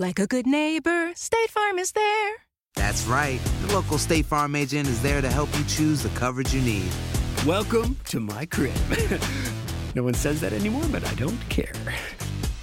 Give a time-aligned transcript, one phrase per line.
[0.00, 2.34] Like a good neighbor, State Farm is there.
[2.76, 3.40] That's right.
[3.62, 6.88] The local State Farm agent is there to help you choose the coverage you need.
[7.44, 8.76] Welcome to my crib.
[9.96, 11.72] no one says that anymore, but I don't care.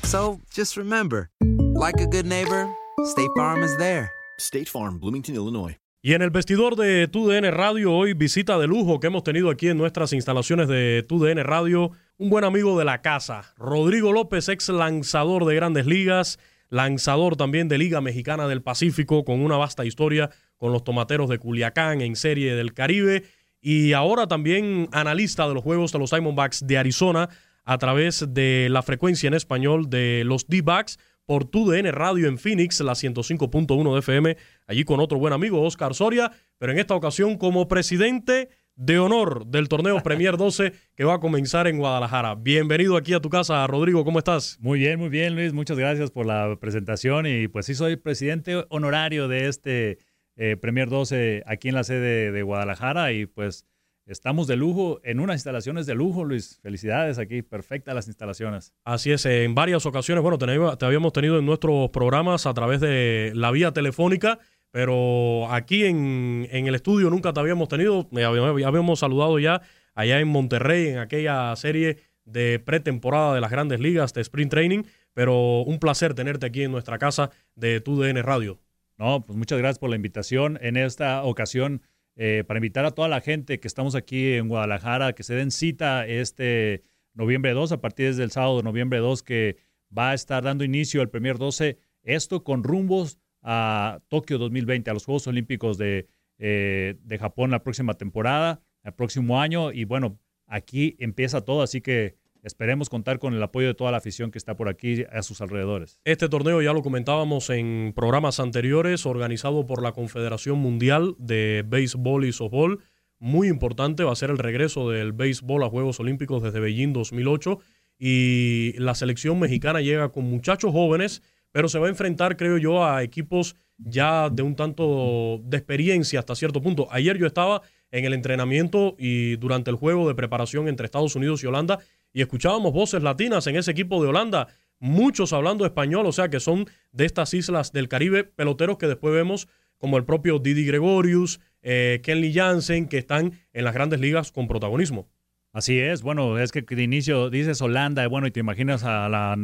[0.03, 1.29] So just remember,
[1.75, 4.13] like a good neighbor, State Farm is there.
[4.39, 5.75] State Farm, Bloomington, Illinois.
[6.01, 9.67] Y en el vestidor de TUDN Radio, hoy visita de lujo que hemos tenido aquí
[9.67, 14.69] en nuestras instalaciones de TUDN Radio, un buen amigo de la casa, Rodrigo López, ex
[14.69, 20.29] lanzador de grandes ligas, lanzador también de Liga Mexicana del Pacífico, con una vasta historia
[20.57, 23.23] con los tomateros de Culiacán en Serie del Caribe,
[23.61, 27.29] y ahora también analista de los juegos de los Diamondbacks de Arizona
[27.63, 32.79] a través de la frecuencia en español de los D-Backs por TUDN Radio en Phoenix,
[32.81, 34.37] la 105.1 de FM,
[34.67, 39.45] allí con otro buen amigo, Oscar Soria, pero en esta ocasión como presidente de honor
[39.47, 42.35] del torneo Premier 12 que va a comenzar en Guadalajara.
[42.35, 44.57] Bienvenido aquí a tu casa, Rodrigo, ¿cómo estás?
[44.59, 45.53] Muy bien, muy bien, Luis.
[45.53, 47.25] Muchas gracias por la presentación.
[47.25, 49.99] Y pues sí, soy presidente honorario de este
[50.35, 53.13] eh, Premier 12 aquí en la sede de Guadalajara.
[53.13, 53.65] Y pues
[54.05, 56.59] estamos de lujo, en unas instalaciones de lujo, Luis.
[56.61, 58.73] Felicidades aquí, perfectas las instalaciones.
[58.83, 60.45] Así es, en varias ocasiones, bueno, te,
[60.77, 64.39] te habíamos tenido en nuestros programas a través de la vía telefónica,
[64.75, 69.61] pero aquí en, en el estudio nunca te habíamos tenido, ya habíamos saludado ya
[69.93, 74.83] allá en Monterrey, en aquella serie de pretemporada de las grandes ligas de Sprint Training,
[75.13, 78.59] pero un placer tenerte aquí en nuestra casa de TUDN Radio.
[78.97, 80.59] No, pues muchas gracias por la invitación.
[80.61, 81.81] En esta ocasión,
[82.17, 85.51] eh, para invitar a toda la gente que estamos aquí en Guadalajara, que se den
[85.51, 89.55] cita este noviembre 2, a partir del sábado de noviembre 2, que
[89.97, 94.93] va a estar dando inicio el Premier 12, esto con rumbos a Tokio 2020, a
[94.93, 96.07] los Juegos Olímpicos de,
[96.39, 99.71] eh, de Japón la próxima temporada, el próximo año.
[99.71, 103.97] Y bueno, aquí empieza todo, así que esperemos contar con el apoyo de toda la
[103.97, 105.99] afición que está por aquí a sus alrededores.
[106.03, 112.25] Este torneo ya lo comentábamos en programas anteriores, organizado por la Confederación Mundial de Béisbol
[112.25, 112.79] y Softball.
[113.19, 117.59] Muy importante, va a ser el regreso del béisbol a Juegos Olímpicos desde Beijing 2008
[117.97, 121.21] y la selección mexicana llega con muchachos jóvenes,
[121.55, 126.19] pero se va a enfrentar, creo yo, a equipos ya de un tanto de experiencia
[126.19, 126.89] hasta cierto punto.
[126.91, 127.61] Ayer yo estaba
[127.91, 131.79] en el entrenamiento y durante el juego de preparación entre Estados Unidos y Holanda
[132.11, 134.49] y escuchábamos voces latinas en ese equipo de Holanda,
[134.79, 139.13] muchos hablando español, o sea que son de estas islas del Caribe, peloteros que después
[139.13, 144.33] vemos como el propio Didi Gregorius, eh, Kenley Jansen, que están en las grandes ligas
[144.33, 145.07] con protagonismo.
[145.53, 149.37] Así es, bueno, es que de inicio dices Holanda, bueno, y te imaginas a la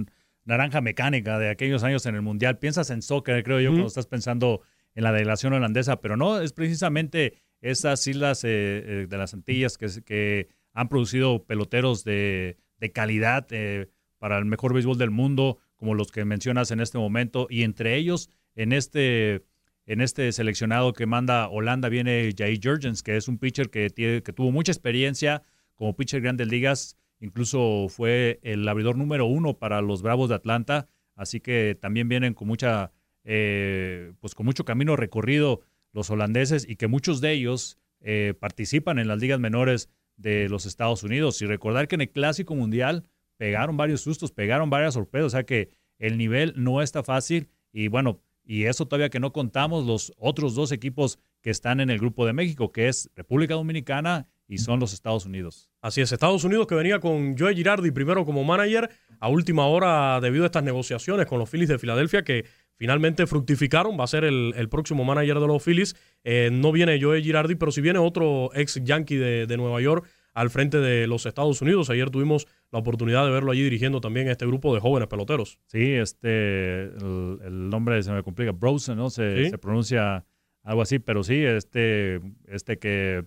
[0.45, 2.57] naranja mecánica de aquellos años en el Mundial.
[2.59, 4.61] Piensas en soccer, creo yo, cuando estás pensando
[4.95, 9.77] en la delegación holandesa, pero no, es precisamente esas islas eh, eh, de las Antillas
[9.77, 13.89] que, que, han producido peloteros de, de calidad eh,
[14.19, 17.97] para el mejor béisbol del mundo, como los que mencionas en este momento, y entre
[17.97, 19.43] ellos, en este,
[19.85, 24.23] en este seleccionado que manda Holanda viene Jair Jurgens, que es un pitcher que, tiene,
[24.23, 25.43] que tuvo mucha experiencia
[25.75, 30.89] como pitcher grandes ligas, incluso fue el abridor número uno para los Bravos de Atlanta,
[31.15, 32.91] así que también vienen con mucha,
[33.23, 35.61] eh, pues con mucho camino recorrido
[35.93, 40.65] los holandeses y que muchos de ellos eh, participan en las ligas menores de los
[40.65, 41.41] Estados Unidos.
[41.41, 43.05] Y recordar que en el Clásico Mundial
[43.37, 45.69] pegaron varios sustos, pegaron varias sorpresas, o sea que
[45.99, 50.55] el nivel no está fácil y bueno, Y eso todavía que no contamos los otros
[50.55, 54.81] dos equipos que están en el grupo de México, que es República Dominicana y son
[54.81, 55.71] los Estados Unidos.
[55.81, 58.89] Así es, Estados Unidos que venía con Joe Girardi primero como manager
[59.21, 62.43] a última hora debido a estas negociaciones con los Phillies de Filadelfia que
[62.75, 65.95] finalmente fructificaron, va a ser el, próximo manager de los Phillies.
[66.25, 70.05] Eh, no viene Joe Girardi, pero si viene otro ex Yankee de, de Nueva York
[70.33, 71.89] al frente de los Estados Unidos.
[71.89, 75.59] Ayer tuvimos la oportunidad de verlo allí dirigiendo también a este grupo de jóvenes peloteros.
[75.67, 79.09] Sí, este, el, nombre se me complica, Brosen, ¿no?
[79.09, 80.25] Se, se, pronuncia
[80.63, 83.25] algo así, pero sí, este, este que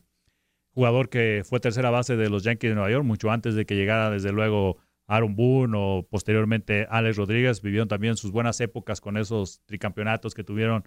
[0.75, 3.77] jugador que fue tercera base de los Yankees de Nueva York, mucho antes de que
[3.77, 9.17] llegara desde luego Aaron Boone o posteriormente Alex Rodríguez, vivieron también sus buenas épocas con
[9.17, 10.85] esos tricampeonatos que tuvieron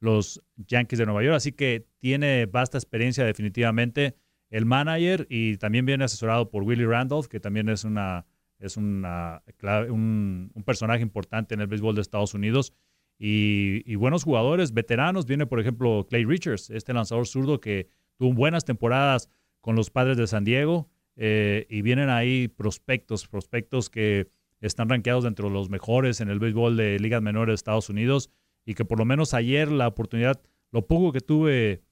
[0.00, 4.16] los Yankees de Nueva York, así que tiene vasta experiencia definitivamente
[4.50, 8.26] el manager y también viene asesorado por Willie Randolph, que también es una
[8.60, 9.42] es una,
[9.88, 12.72] un, personaje importante en el béisbol de Estados Unidos.
[13.18, 15.26] Y, buenos jugadores, veteranos.
[15.26, 17.88] Viene, por ejemplo, Clay Richards, este lanzador zurdo que
[18.20, 19.30] tuvo buenas temporadas
[19.62, 20.90] con los padres de San Diego.
[21.16, 24.28] Eh, y vienen ahí prospectos, prospectos que
[24.60, 28.30] están rankeados dentro de los mejores en el béisbol de ligas menores de Estados Unidos.
[28.66, 30.38] Y que por lo menos ayer la oportunidad,
[30.70, 31.82] lo poco que tuve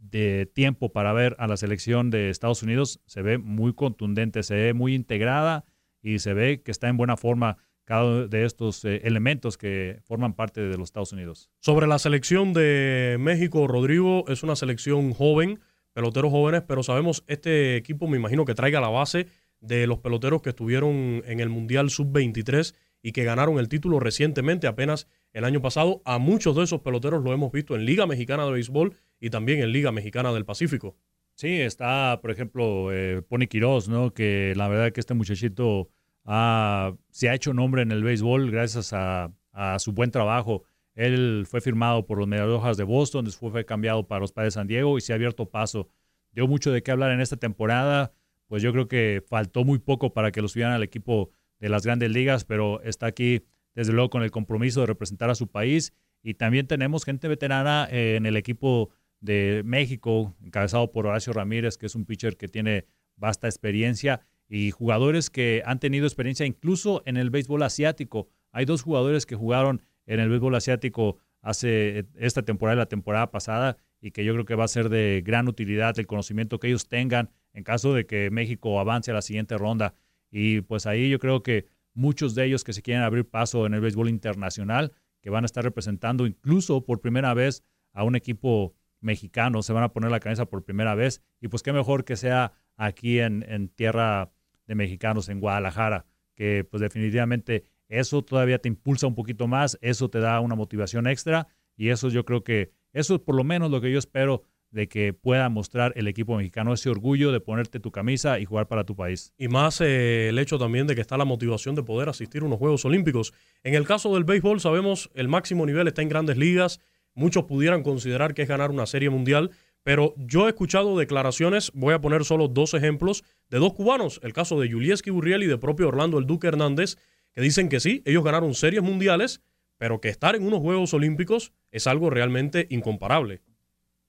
[0.00, 4.54] de tiempo para ver a la selección de Estados Unidos se ve muy contundente, se
[4.54, 5.66] ve muy integrada
[6.00, 10.00] y se ve que está en buena forma cada uno de estos eh, elementos que
[10.04, 11.50] forman parte de los Estados Unidos.
[11.60, 15.60] Sobre la selección de México, Rodrigo, es una selección joven,
[15.92, 19.26] peloteros jóvenes, pero sabemos este equipo me imagino que traiga la base
[19.60, 24.66] de los peloteros que estuvieron en el Mundial Sub-23 y que ganaron el título recientemente,
[24.66, 26.02] apenas el año pasado.
[26.04, 29.60] A muchos de esos peloteros lo hemos visto en Liga Mexicana de Béisbol y también
[29.60, 30.96] en Liga Mexicana del Pacífico.
[31.34, 34.12] Sí, está, por ejemplo, eh, Pony Quiroz, ¿no?
[34.12, 35.88] Que la verdad que este muchachito
[36.24, 39.32] se ha hecho nombre en el béisbol gracias a,
[39.78, 40.64] su buen trabajo.
[40.94, 44.60] Él fue firmado por los Medias de Boston, después fue cambiado para los Padres de
[44.60, 45.88] San Diego y se ha abierto paso.
[46.32, 48.12] Dio mucho de qué hablar en esta temporada.
[48.46, 51.84] Pues yo creo que faltó muy poco para que lo subieran al equipo de las
[51.84, 55.94] grandes ligas, pero está aquí desde luego con el compromiso de representar a su país.
[56.22, 58.90] Y también tenemos gente veterana eh, en el equipo
[59.20, 62.86] de México, encabezado por Horacio Ramírez, que es un pitcher que tiene
[63.16, 68.28] vasta experiencia, y jugadores que han tenido experiencia incluso en el béisbol asiático.
[68.50, 73.30] Hay dos jugadores que jugaron en el béisbol asiático hace esta temporada y la temporada
[73.30, 76.68] pasada y que yo creo que va a ser de gran utilidad el conocimiento que
[76.68, 79.94] ellos tengan en caso de que México avance a la siguiente ronda.
[80.30, 83.74] Y pues ahí yo creo que muchos de ellos que se quieren abrir paso en
[83.74, 87.62] el béisbol internacional, que van a estar representando incluso por primera vez
[87.92, 91.22] a un equipo mexicano, se van a poner la cabeza por primera vez.
[91.40, 94.32] Y pues qué mejor que sea aquí en, tierra
[94.66, 100.08] de mexicanos, en Guadalajara, que pues definitivamente eso todavía te impulsa un poquito más, eso
[100.08, 103.70] te da una motivación extra y eso yo creo que eso es por lo menos
[103.70, 104.42] lo que yo espero
[104.72, 108.68] de que pueda mostrar el equipo mexicano ese orgullo de ponerte tu camisa y jugar
[108.68, 109.32] para tu país.
[109.36, 112.46] Y más eh, el hecho también de que está la motivación de poder asistir a
[112.46, 113.34] unos Juegos Olímpicos.
[113.62, 116.80] En el caso del béisbol sabemos el máximo nivel está en grandes ligas,
[117.14, 119.50] muchos pudieran considerar que es ganar una serie mundial,
[119.82, 124.32] pero yo he escuchado declaraciones, voy a poner solo dos ejemplos, de dos cubanos, el
[124.32, 126.96] caso de Julieski Burriel y de propio Orlando El Duque Hernández,
[127.32, 129.42] que dicen que sí, ellos ganaron series mundiales,
[129.78, 133.42] pero que estar en unos Juegos Olímpicos es algo realmente incomparable.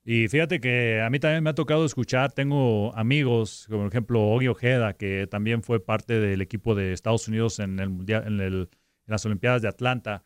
[0.06, 4.22] Y fíjate que a mí también me ha tocado escuchar, tengo amigos, como por ejemplo
[4.22, 8.70] Ogi Ojeda, que también fue parte del equipo de Estados Unidos en, el mundial, en,
[9.06, 10.24] las Olimpiadas de Atlanta,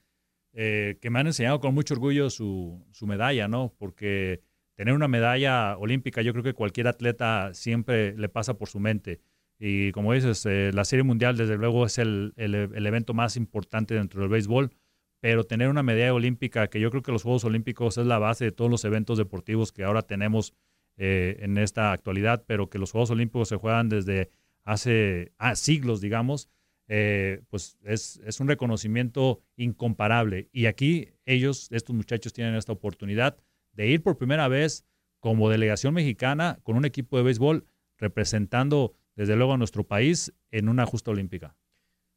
[0.53, 3.71] eh, que me han enseñado con mucho orgullo su, medalla, ¿no?
[3.77, 4.41] Porque
[4.77, 9.19] tener una medalla olímpica, yo creo que cualquier atleta siempre le pasa por su mente.
[9.59, 14.21] Y como dices, eh, la Serie Mundial desde luego es el, evento más importante dentro
[14.21, 14.71] del béisbol
[15.19, 18.45] pero tener una medalla olímpica, que yo creo que los Juegos Olímpicos es la base
[18.45, 20.53] de todos los eventos deportivos que ahora tenemos
[20.95, 24.29] eh, en esta actualidad, pero que los Juegos Olímpicos se juegan desde
[24.63, 26.49] hace ah, siglos, digamos,
[26.87, 30.49] eh, pues es, es, un reconocimiento incomparable.
[30.51, 33.37] Y aquí ellos, estos muchachos, tienen esta oportunidad
[33.77, 34.85] de ir por primera vez
[35.21, 37.65] como delegación mexicana con un equipo de béisbol
[37.97, 41.55] representando desde luego a nuestro país en una justa olímpica.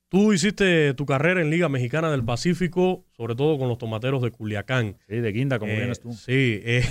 [0.08, 4.32] Tú hiciste tu carrera en Liga Mexicana del Pacífico, sobre todo con los tomateros de
[4.32, 4.96] Culiacán.
[5.08, 6.12] Sí, de Guinda, como eh, vienes tú.
[6.12, 6.82] Sí, eh,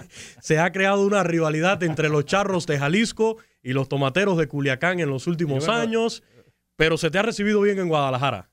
[0.40, 5.00] se ha creado una rivalidad entre los charros de Jalisco y los tomateros de Culiacán
[5.00, 6.22] en los últimos años,
[6.76, 8.50] pero se te ha recibido bien en Guadalajara.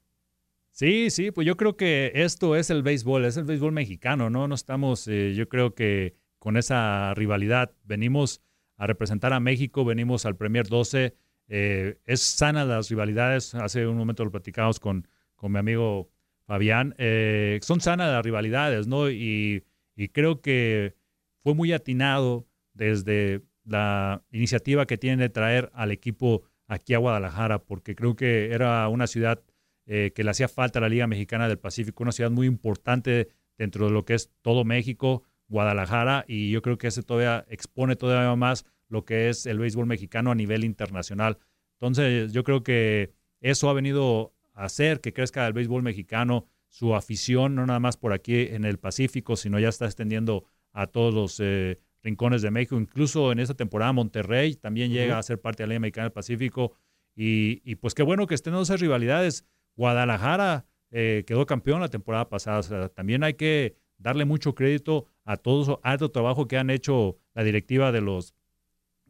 [0.75, 4.47] Sí, sí, pues yo creo que esto es el béisbol, es el béisbol mexicano, ¿no?
[4.47, 8.41] No estamos, eh, yo creo que con esa rivalidad venimos
[8.77, 11.15] a representar a México, venimos al Premier 12
[11.47, 13.53] eh, es sana las rivalidades.
[13.53, 16.09] Hace un momento lo platicamos con, con mi amigo
[16.47, 19.11] Fabián, eh, son sanas las rivalidades, ¿no?
[19.11, 19.63] Y,
[19.95, 20.95] y creo que
[21.43, 27.59] fue muy atinado desde la iniciativa que tienen de traer al equipo aquí a Guadalajara,
[27.59, 29.43] porque creo que era una ciudad
[29.85, 33.29] eh, que le hacía falta a la Liga Mexicana del Pacífico, una ciudad muy importante
[33.57, 37.95] dentro de lo que es todo México, Guadalajara, y yo creo que ese todavía expone
[37.95, 41.37] todavía más lo que es el béisbol mexicano a nivel internacional.
[41.79, 43.11] Entonces, yo creo que
[43.41, 47.97] eso ha venido a hacer que crezca el béisbol mexicano, su afición, no nada más
[47.97, 52.51] por aquí en el Pacífico, sino ya está extendiendo a todos los eh, rincones de
[52.51, 52.77] México.
[52.77, 56.13] Incluso en esta temporada Monterrey también llega a ser parte de la Liga Mexicana del
[56.13, 56.73] Pacífico.
[57.15, 59.45] Y, pues qué bueno que estén esas rivalidades.
[59.75, 62.89] Guadalajara eh, quedó campeón la temporada pasada.
[62.89, 67.43] también hay que darle mucho crédito a todo el alto trabajo que han hecho la
[67.43, 68.35] directiva de los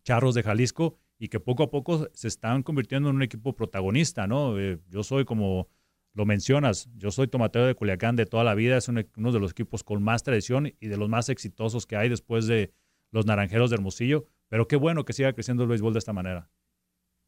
[0.03, 4.27] Charros de Jalisco y que poco a poco se están convirtiendo en un equipo protagonista,
[4.27, 4.59] ¿no?
[4.59, 5.69] Eh, yo soy como
[6.13, 9.51] lo mencionas, yo soy tomatero de Culiacán de toda la vida, es uno de los
[9.51, 12.71] equipos con más tradición y de los más exitosos que hay después de
[13.11, 16.49] los Naranjeros de Hermosillo, pero qué bueno que siga creciendo el béisbol de esta manera.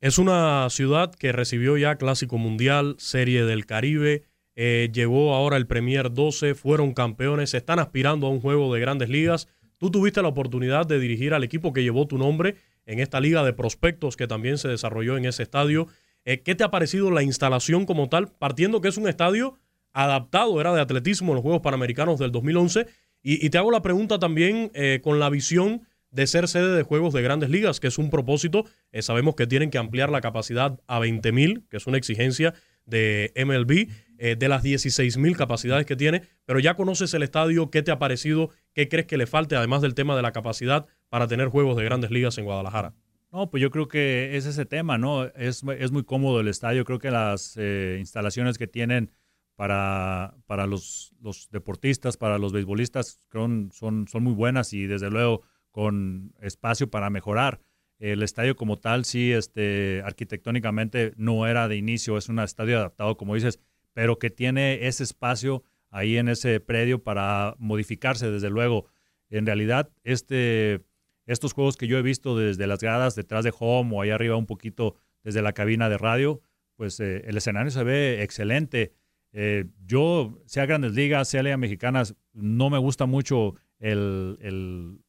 [0.01, 4.23] Es una ciudad que recibió ya Clásico Mundial, Serie del Caribe,
[4.55, 9.09] eh, llegó ahora el Premier 12, fueron campeones, están aspirando a un juego de grandes
[9.09, 9.47] ligas.
[9.77, 13.43] Tú tuviste la oportunidad de dirigir al equipo que llevó tu nombre en esta liga
[13.43, 15.87] de prospectos que también se desarrolló en ese estadio.
[16.23, 18.29] Eh, ¿Qué te ha parecido la instalación como tal?
[18.29, 19.57] Partiendo que es un estadio
[19.91, 22.87] adaptado, era de atletismo en los Juegos Panamericanos del 2011.
[23.27, 25.81] Y, te hago la pregunta también eh, con la visión
[26.15, 28.65] de ser sede de Juegos de Grandes Ligas, que es un propósito.
[28.91, 32.53] Eh, sabemos que tienen que ampliar la capacidad a 20.000, que es una exigencia
[32.85, 33.89] de MLB,
[34.37, 36.21] de las 16.000 capacidades que tiene.
[36.45, 38.51] Pero ya conoces el estadio, ¿qué te ha parecido?
[38.73, 41.83] ¿Qué crees que le falte, además del tema de la capacidad, para tener Juegos de
[41.83, 42.93] Grandes Ligas en Guadalajara?
[43.35, 45.25] No, pues yo creo que es ese tema, ¿no?
[45.25, 46.85] Es, es muy cómodo el estadio.
[46.85, 49.11] Creo que las eh, instalaciones que tienen
[49.57, 55.41] para, para los, los, deportistas, para los beisbolistas, son, son muy buenas y desde luego
[55.75, 57.59] con espacio para mejorar.
[57.99, 63.17] El estadio como tal, sí, este, arquitectónicamente no era de inicio, es un estadio adaptado,
[63.17, 63.59] como dices,
[63.91, 68.85] pero que tiene ese espacio ahí en ese predio para modificarse, desde luego.
[69.29, 70.85] En realidad, este
[71.25, 74.37] estos juegos que yo he visto desde las gradas detrás de home o ahí arriba
[74.37, 76.39] un poquito desde la cabina de radio,
[76.77, 78.93] pues eh, el escenario se ve excelente.
[79.33, 85.01] Eh, yo, sea Grandes Ligas, sea Liga Mexicanas, no me gusta mucho el,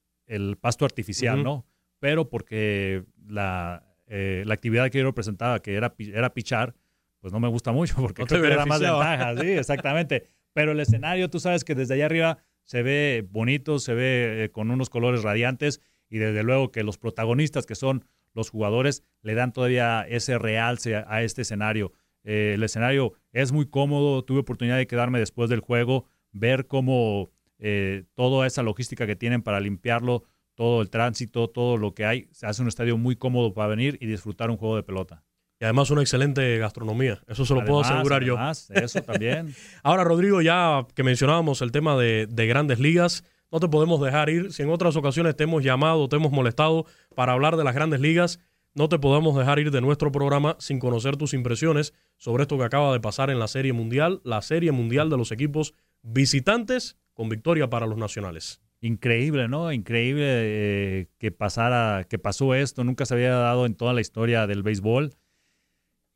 [0.61, 1.67] pasto artificial, ¿no?
[1.99, 6.75] Pero porque la, eh, la, actividad que yo presentaba, que era, era pichar,
[7.21, 10.29] pues no me gusta mucho porque no creo más ventajas, sí, exactamente.
[10.53, 14.71] Pero el escenario, tú sabes que desde allá arriba se ve bonito, se ve con
[14.71, 19.53] unos colores radiantes y desde luego que los protagonistas que son los jugadores le dan
[19.53, 21.93] todavía ese realce a, este escenario.
[22.23, 27.33] Eh, el escenario es muy cómodo, tuve oportunidad de quedarme después del juego, ver cómo
[27.59, 32.29] eh, toda esa logística que tienen para limpiarlo, todo el tránsito, todo lo que hay,
[32.33, 35.23] se hace un estadio muy cómodo para venir y disfrutar un juego de pelota.
[35.61, 38.75] Y además una excelente gastronomía, eso se lo puedo asegurar además, yo.
[38.75, 39.55] Eso también.
[39.83, 44.29] Ahora, Rodrigo, ya que mencionábamos el tema de, de grandes ligas, no te podemos dejar
[44.29, 44.53] ir.
[44.53, 46.85] Si en otras ocasiones te hemos llamado, te hemos molestado
[47.15, 48.39] para hablar de las grandes ligas,
[48.75, 52.65] no te podemos dejar ir de nuestro programa sin conocer tus impresiones sobre esto que
[52.65, 55.73] acaba de pasar en la Serie Mundial, la Serie Mundial de los equipos
[56.03, 58.61] visitantes con victoria para los nacionales.
[58.83, 59.73] Increíble, ¿no?
[59.73, 62.85] Increíble eh, que pasara, que pasó esto.
[62.85, 65.15] Nunca se había dado en toda la historia del béisbol.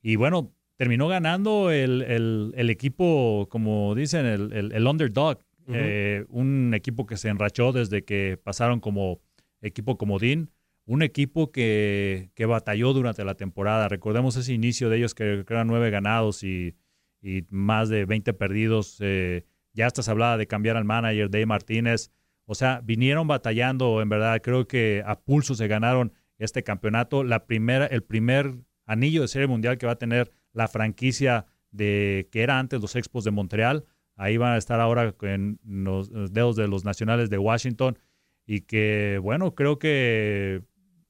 [0.02, 5.38] Y bueno, terminó ganando el, equipo, como dicen, el, el underdog,
[5.68, 9.20] eh, un equipo que se enrachó desde que pasaron como
[9.62, 10.50] equipo comodín,
[10.84, 13.88] un equipo que, que batalló durante la temporada.
[13.88, 16.76] Recordemos ese inicio de ellos que, eran nueve ganados y,
[17.50, 18.98] más de 20 perdidos.
[19.00, 22.10] Eh, ya se hablaba de cambiar al manager, Dave Martínez.
[22.44, 24.40] O sea, vinieron batallando, en verdad.
[24.42, 27.24] Creo que a pulso se ganaron este campeonato.
[27.24, 28.54] La primera, el primer
[28.86, 32.96] anillo de serie mundial que va a tener la franquicia de que era antes los
[32.96, 33.84] Expos de Montreal.
[34.16, 37.98] Ahí van a estar ahora en los dedos de los nacionales de Washington
[38.44, 40.62] y que, bueno, creo que,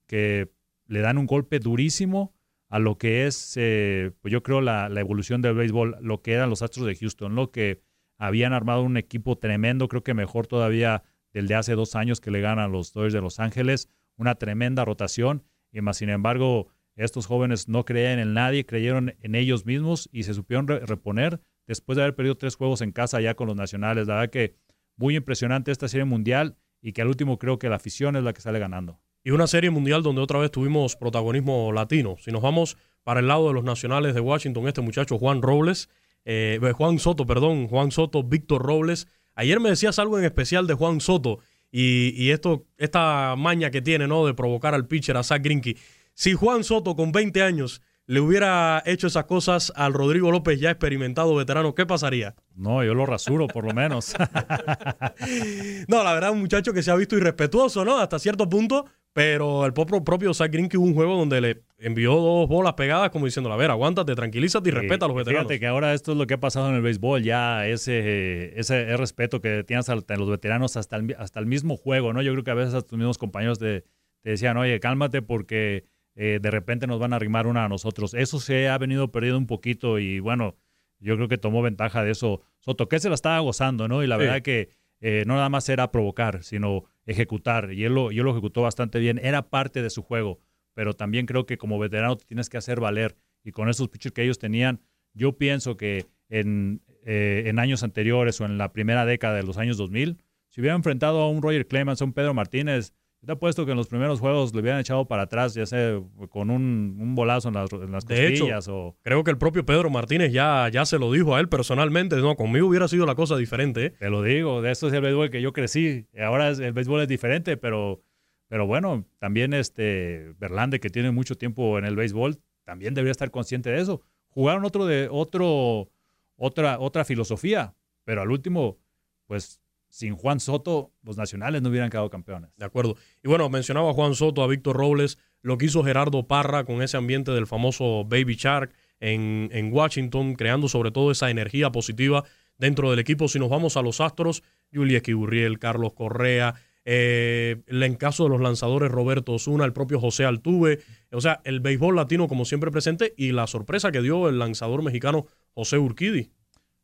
[0.07, 0.53] que
[0.87, 2.35] le dan un golpe durísimo
[2.69, 6.51] a lo que es, eh, pues yo creo, la, evolución del béisbol, lo que eran
[6.51, 7.81] los Astros de Houston, lo que
[8.21, 12.31] habían armado un equipo tremendo, creo que mejor todavía del de hace dos años que
[12.31, 17.27] le ganan los Dodgers de Los Ángeles, una tremenda rotación, y más sin embargo, estos
[17.27, 22.03] jóvenes no creían en nadie, creyeron en ellos mismos y se supieron reponer después de
[22.03, 24.07] haber perdido tres juegos en casa ya con los nacionales.
[24.07, 24.57] La verdad que
[24.97, 28.35] muy impresionante esta serie mundial y que al último creo que la afición es la
[28.35, 29.01] que sale ganando.
[29.25, 32.17] Y una serie mundial donde otra vez tuvimos protagonismo latino.
[32.19, 35.89] Si nos vamos para el lado de los nacionales de Washington, este muchacho Juan Robles
[36.25, 39.09] eh, Juan Soto, perdón, Juan Soto, Víctor Robles.
[39.35, 41.39] Ayer me decías algo en especial de Juan Soto
[41.71, 44.27] y, y esto, esta maña que tiene, ¿no?
[44.27, 45.77] De provocar al pitcher, a Zach Greinke.
[46.15, 50.73] Si Juan Soto con 20 años le hubiera hecho esas cosas al Rodrigo López ya
[50.73, 52.35] experimentado veterano, ¿qué pasaría?
[52.57, 54.17] No, yo lo rasuro por lo menos.
[55.87, 57.99] no, la verdad, un muchacho que se ha visto irrespetuoso, ¿no?
[57.99, 62.15] Hasta cierto punto, pero el propio, propio Zach Greinke hubo un juego donde le envió
[62.15, 65.49] dos bolas pegadas como diciendo, a ver, aguántate, tranquilízate y respeta a los veteranos.
[65.49, 68.97] Fíjate que ahora esto es lo que ha pasado en el béisbol, ya ese, ese,
[68.97, 72.23] respeto que tienes a, los veteranos hasta el, hasta el mismo juego, ¿no?
[72.23, 73.85] Yo creo que a veces a tus mismos compañeros te,
[74.21, 78.15] te decían, oye, cálmate porque eh, de repente nos van a arrimar una a nosotros.
[78.15, 80.57] Eso se ha venido perdiendo un poquito y bueno,
[80.99, 82.43] yo creo que tomó ventaja de eso.
[82.59, 84.03] Soto, que se la estaba gozando, ¿no?
[84.03, 84.69] Y la verdad que
[85.01, 87.73] eh, no nada más era provocar, sino ejecutar.
[87.73, 89.19] Y él lo, lo ejecutó bastante bien.
[89.23, 90.41] Era parte de su juego.
[90.75, 93.17] Pero también creo que como veterano tienes que hacer valer.
[93.45, 94.81] Y con esos pitchers que ellos tenían,
[95.13, 99.59] yo pienso que en, eh, en años anteriores o en la primera década de los
[99.59, 103.33] años 2000, si hubiera enfrentado a un Roger Clemens, a un Pedro Martínez, yo te
[103.33, 106.01] apuesto que en los primeros juegos le hubieran echado para atrás, ya sea
[106.31, 108.67] con un, un bolazo en las, en las de costillas.
[108.67, 108.97] Hecho, o...
[109.03, 112.17] Creo que el propio Pedro Martínez ya, ya se lo dijo a él personalmente.
[112.17, 113.87] No, conmigo hubiera sido la cosa diferente.
[113.87, 113.91] ¿eh?
[113.91, 116.07] Te lo digo, de esto es el béisbol que yo crecí.
[116.19, 118.03] Ahora el béisbol es diferente, pero,
[118.49, 123.31] pero bueno, también este Berlande, que tiene mucho tiempo en el béisbol, también debería estar
[123.31, 124.01] consciente de eso.
[124.29, 125.91] Jugaron otro de otro,
[126.37, 127.75] otra, otra filosofía,
[128.05, 128.79] pero al último,
[129.27, 129.61] pues
[129.91, 132.51] sin Juan Soto, los nacionales no hubieran quedado campeones.
[132.57, 132.97] De acuerdo.
[133.23, 136.81] Y bueno, mencionaba a Juan Soto, a Víctor Robles, lo que hizo Gerardo Parra con
[136.81, 142.25] ese ambiente del famoso Baby Shark en, en Washington, creando sobre todo esa energía positiva
[142.57, 143.29] dentro del equipo.
[143.29, 144.43] Si nos vamos a los Astros,
[144.73, 146.55] Julius Gurriel, Carlos Correa,
[146.85, 150.81] eh, en caso de los lanzadores Roberto Osuna, el propio José Altuve,
[151.11, 154.83] o sea, el béisbol latino como siempre presente y la sorpresa que dio el lanzador
[154.83, 156.31] mexicano José Urquidi.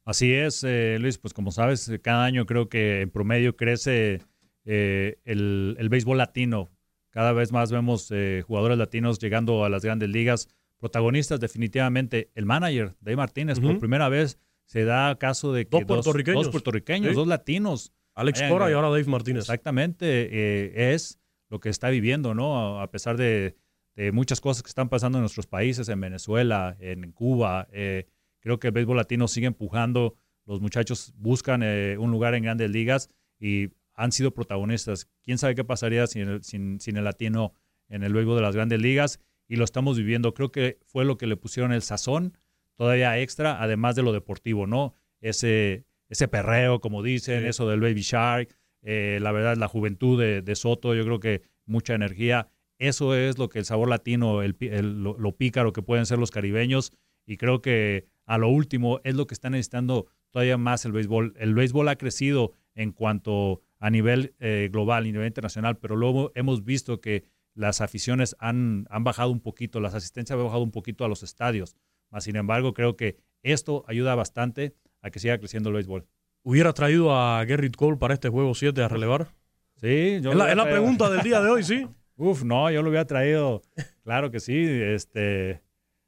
[0.06, 4.22] Así es, eh, Luis, pues como sabes, cada año creo que en promedio crece
[4.64, 6.70] eh, el, béisbol latino.
[7.10, 12.30] Cada vez más vemos eh, jugadores latinos llegando a las grandes ligas, protagonistas definitivamente.
[12.36, 16.52] El manager, Dave Martínez, por primera vez se da caso de que dos puertorriqueños, dos,
[16.52, 17.92] puertorriqueños, dos latinos.
[18.14, 19.40] Alex Cora y ahora Dave Martínez.
[19.40, 22.80] Exactamente, es lo que está viviendo, ¿no?
[22.80, 23.56] A pesar de,
[23.96, 28.06] de, muchas cosas que están pasando en nuestros países, en Venezuela, en Cuba, eh,
[28.46, 30.14] Creo que el béisbol latino sigue empujando.
[30.44, 35.08] Los muchachos buscan eh, un lugar en grandes ligas y han sido protagonistas.
[35.24, 37.54] ¿Quién sabe qué pasaría sin el, sin, el latino
[37.88, 39.18] en el béisbol de las grandes ligas?
[39.48, 40.32] Y lo estamos viviendo.
[40.32, 42.38] Creo que fue lo que le pusieron el sazón
[42.76, 44.94] todavía extra, además de lo deportivo, ¿no?
[45.20, 50.54] Ese, ese perreo, como dicen, eso del Baby Shark, eh, la verdad, la juventud de,
[50.54, 52.48] Soto, yo creo que mucha energía.
[52.78, 54.54] Eso es lo que el sabor latino, el,
[55.02, 56.92] lo, lo, pícaro que pueden ser los caribeños.
[57.26, 61.34] Y creo que a lo último es lo que está necesitando todavía más el béisbol.
[61.38, 66.32] El béisbol ha crecido en cuanto a nivel eh, global y nivel internacional, pero luego
[66.34, 70.72] hemos visto que las aficiones han, han bajado un poquito, las asistencias han bajado un
[70.72, 71.76] poquito a los estadios.
[72.10, 76.06] Mas, sin embargo, creo que esto ayuda bastante a que siga creciendo el béisbol.
[76.42, 79.28] ¿Hubiera traído a Gerrit Cole para este juego 7 a relevar?
[79.76, 81.86] Sí, yo es, la, es la pregunta del día de hoy, sí.
[82.16, 83.62] Uf, no, yo lo hubiera traído.
[84.04, 84.54] Claro que sí.
[84.56, 85.62] Este,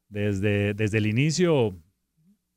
[0.09, 1.77] desde, desde el inicio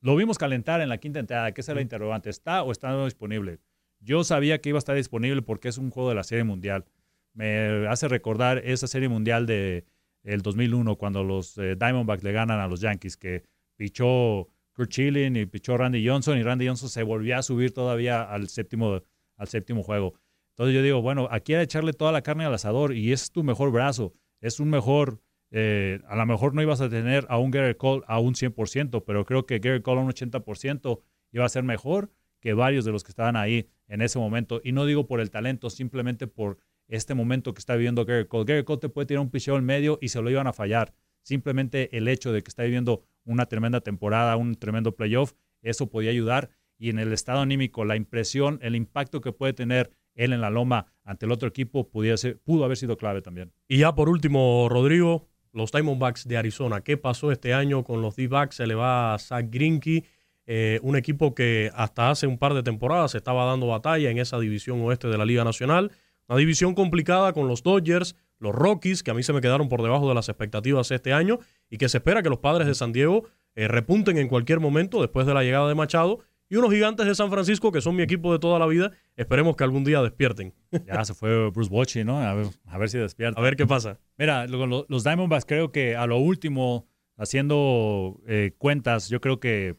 [0.01, 2.29] lo vimos calentar en la quinta entrada, que es la interrogante.
[2.29, 3.59] ¿Está o está disponible?
[3.99, 6.85] Yo sabía que iba a estar disponible porque es un juego de la Serie Mundial.
[7.33, 9.85] Me hace recordar esa Serie Mundial de
[10.23, 13.43] el 2001 cuando los eh, Diamondbacks le ganan a los Yankees, que
[13.75, 18.23] pichó Kurt Schilling y pichó Randy Johnson y Randy Johnson se volvió a subir todavía
[18.23, 19.01] al séptimo,
[19.37, 20.13] al séptimo juego.
[20.51, 23.31] Entonces yo digo, bueno, aquí hay que echarle toda la carne al asador y es
[23.31, 27.37] tu mejor brazo, es un mejor eh, a lo mejor no ibas a tener a
[27.37, 31.01] un Garrett Cole a un 100%, pero creo que Garrett Cole a un 80%
[31.33, 34.61] iba a ser mejor que varios de los que estaban ahí en ese momento.
[34.63, 38.45] Y no digo por el talento, simplemente por este momento que está viviendo Garrett Cole.
[38.45, 40.93] Garrett Cole te puede tirar un picheo en medio y se lo iban a fallar.
[41.21, 46.09] Simplemente el hecho de que está viviendo una tremenda temporada, un tremendo playoff, eso podía
[46.09, 46.49] ayudar.
[46.77, 50.49] Y en el estado anímico, la impresión, el impacto que puede tener él en la
[50.49, 53.53] loma ante el otro equipo pudo haber sido clave también.
[53.67, 56.81] Y ya por último, Rodrigo, los Diamondbacks de Arizona.
[56.81, 58.55] ¿Qué pasó este año con los D-Backs?
[58.55, 60.05] Se le va a Zach Greinke,
[60.45, 64.39] eh, un equipo que hasta hace un par de temporadas estaba dando batalla en esa
[64.39, 65.91] división oeste de la Liga Nacional.
[66.27, 69.81] Una división complicada con los Dodgers, los Rockies, que a mí se me quedaron por
[69.81, 72.91] debajo de las expectativas este año, y que se espera que los padres de San
[72.91, 76.19] Diego eh, repunten en cualquier momento después de la llegada de Machado
[76.51, 79.55] y unos gigantes de San Francisco, que son mi equipo de toda la vida, esperemos
[79.55, 80.53] que algún día despierten.
[80.85, 82.19] Ya se fue Bruce Bochy, ¿no?
[82.19, 83.39] A ver, si despierta.
[83.39, 83.99] A ver qué pasa.
[84.17, 89.77] Mira, los Diamondbacks creo que a lo último, haciendo eh, cuentas, yo creo que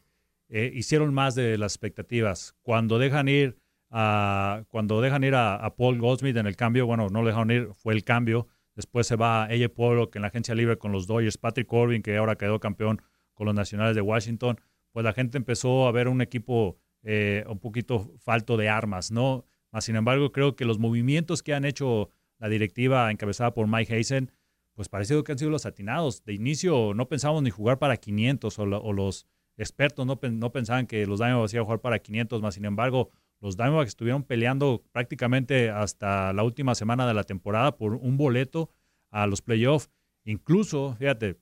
[0.48, 2.54] eh, hicieron más de las expectativas.
[2.62, 3.58] Cuando dejan ir
[3.90, 7.68] a, cuando dejan ir a, Paul Goldsmith en el cambio, bueno, no lo dejaron ir,
[7.74, 8.48] fue el cambio.
[8.74, 12.00] Después se va ella Pueblo, que en la agencia libre con los Dodgers, Patrick Corbin,
[12.00, 13.02] que ahora quedó campeón
[13.34, 14.58] con los Nacionales de Washington.
[14.92, 19.44] Pues la gente empezó a ver un equipo eh, un poquito falto de armas, ¿no?
[19.80, 24.30] sin embargo, creo que los movimientos que han hecho la directiva encabezada por Mike Hazen,
[24.74, 26.24] pues parece que han sido los atinados.
[26.24, 29.26] De inicio no pensábamos ni jugar para 500 o, o los
[29.56, 32.54] expertos no, no, pensaban que los Diamondbacks iban a jugar para 500 más.
[32.54, 37.94] Sin embargo, los Diamondbacks estuvieron peleando prácticamente hasta la última semana de la temporada por
[37.94, 38.70] un boleto
[39.10, 39.90] a los playoffs.
[40.24, 41.38] Incluso, fíjate,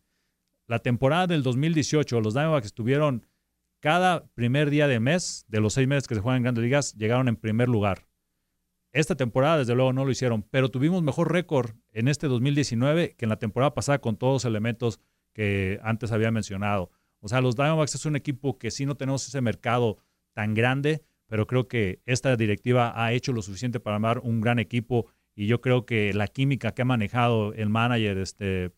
[0.67, 3.27] la temporada del 2018, los Diamondbacks estuvieron
[3.81, 6.95] cada primer día de mes, de los seis meses que se juegan en grandes ligas,
[6.95, 8.07] llegaron en primer lugar.
[8.93, 13.25] Esta temporada, desde luego, no lo hicieron, pero tuvimos mejor récord en este 2019 que
[13.25, 15.01] en la temporada pasada con todos los elementos
[15.33, 16.91] que antes había mencionado.
[17.21, 19.99] O sea, los Diamondbacks es un equipo que sí no tenemos ese mercado
[20.33, 24.59] tan grande, pero creo que esta directiva ha hecho lo suficiente para armar un gran
[24.59, 28.73] equipo y yo creo que la química que ha manejado el manager, este,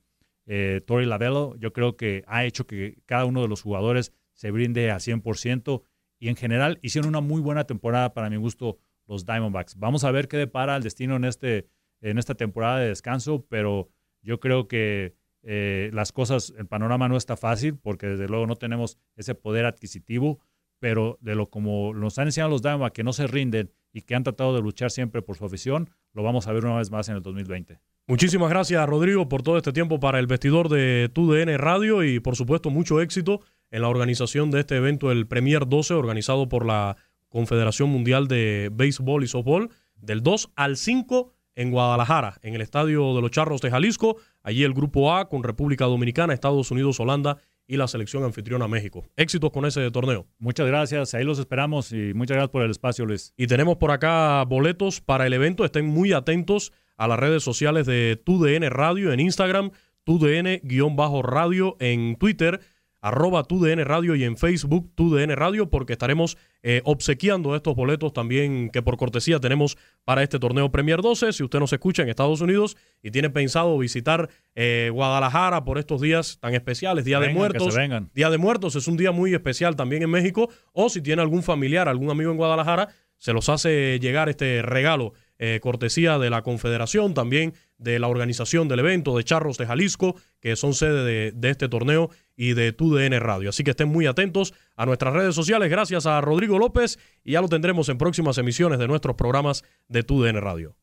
[0.46, 4.50] eh, Tori Lavello, yo creo que ha hecho que cada uno de los jugadores se
[4.50, 5.82] brinde a 100%
[6.18, 9.76] y en general hicieron una muy buena temporada para mi gusto los Diamondbacks.
[9.76, 11.68] Vamos a ver qué depara el destino en, este,
[12.00, 13.88] en esta temporada de descanso, pero
[14.22, 18.56] yo creo que eh, las cosas, el panorama no está fácil porque desde luego no
[18.56, 20.38] tenemos ese poder adquisitivo,
[20.78, 24.14] pero de lo como nos han enseñado los Diamondbacks que no se rinden y que
[24.14, 27.08] han tratado de luchar siempre por su afición, lo vamos a ver una vez más
[27.08, 27.80] en el 2020.
[28.08, 32.34] Muchísimas gracias, Rodrigo, por todo este tiempo para el vestidor de TUDN Radio y, por
[32.34, 36.96] supuesto, mucho éxito en la organización de este evento, el Premier 12, organizado por la
[37.30, 43.14] Confederación Mundial de Béisbol y Softball, del 2 al 5 en Guadalajara, en el Estadio
[43.14, 44.18] de los Charros de Jalisco.
[44.42, 49.06] Allí el Grupo A con República Dominicana, Estados Unidos, Holanda y la selección anfitriona México.
[49.16, 50.26] Éxitos con ese torneo.
[50.38, 53.32] Muchas gracias, ahí los esperamos y muchas gracias por el espacio, Luis.
[53.38, 55.64] Y tenemos por acá boletos para el evento.
[55.64, 59.70] Estén muy atentos a las redes sociales de TUDN Radio en Instagram,
[60.04, 62.60] TUDN-radio en Twitter
[63.02, 68.70] arroba TUDN Radio y en Facebook TUDN Radio, porque estaremos eh, obsequiando estos boletos también
[68.70, 71.32] que por cortesía tenemos para este torneo Premier 12.
[71.32, 76.00] Si usted nos escucha en Estados Unidos y tiene pensado visitar eh, Guadalajara por estos
[76.00, 77.76] días tan especiales, Día de Muertos.
[78.14, 81.42] Día de Muertos es un día muy especial también en México, o si tiene algún
[81.42, 82.88] familiar, algún amigo en Guadalajara,
[83.18, 88.68] se los hace llegar este regalo eh, cortesía de la Confederación, también de la organización
[88.68, 93.20] del evento, de Charros de Jalisco, que son sede de, este torneo, y de TUDN
[93.20, 93.50] Radio.
[93.50, 95.70] Así que estén muy atentos a nuestras redes sociales.
[95.70, 100.02] Gracias a Rodrigo López y ya lo tendremos en próximas emisiones de nuestros programas de
[100.02, 100.76] TUDN Radio.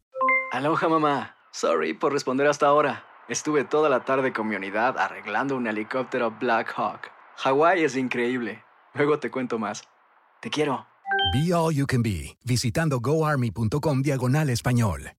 [0.52, 1.36] Aloha mamá.
[1.52, 3.06] Sorry por responder hasta ahora.
[3.28, 7.12] Estuve toda la tarde con mi unidad arreglando un helicóptero Black Hawk.
[7.38, 8.64] Hawái es increíble.
[8.94, 9.84] Luego te cuento más.
[10.42, 10.88] Te quiero.
[11.34, 15.19] Be All You Can Be, visitando goarmy.com diagonal español.